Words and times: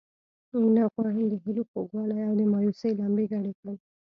نه 0.75 0.83
غواړم 0.91 1.25
د 1.29 1.33
هیلو 1.43 1.63
خوږوالی 1.69 2.19
او 2.27 2.33
د 2.39 2.41
مایوسۍ 2.53 2.91
لمبې 2.99 3.25
ګډې 3.31 3.51
کړم. 3.59 3.75